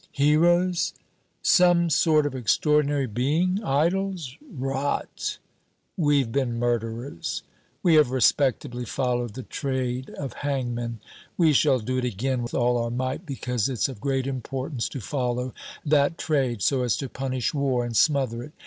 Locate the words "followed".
8.83-9.35